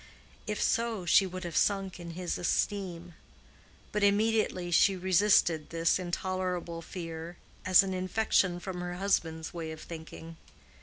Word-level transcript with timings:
If 0.47 0.59
so, 0.59 1.05
she 1.05 1.27
would 1.27 1.43
have 1.43 1.55
sunk 1.55 1.99
in 1.99 2.11
his 2.17 2.39
esteem. 2.39 3.13
But 3.91 4.03
immediately 4.03 4.71
she 4.71 4.95
resisted 4.95 5.69
this 5.69 5.99
intolerable 5.99 6.81
fear 6.81 7.37
as 7.67 7.83
an 7.83 7.93
infection 7.93 8.59
from 8.59 8.81
her 8.81 8.95
husband's 8.95 9.53
way 9.53 9.71
of 9.71 9.81
thinking. 9.81 10.37